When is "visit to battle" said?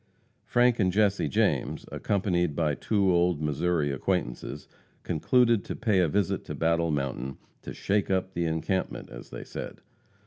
6.07-6.89